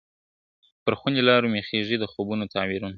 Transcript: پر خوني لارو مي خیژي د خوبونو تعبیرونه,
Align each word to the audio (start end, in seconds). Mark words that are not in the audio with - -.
پر 0.83 0.93
خوني 0.99 1.21
لارو 1.27 1.51
مي 1.53 1.61
خیژي 1.69 1.95
د 1.99 2.05
خوبونو 2.11 2.45
تعبیرونه, 2.53 2.89